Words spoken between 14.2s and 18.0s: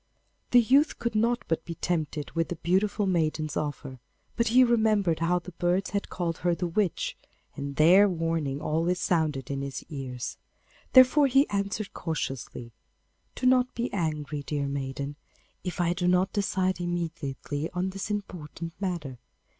dear maiden, if I do not decide immediately on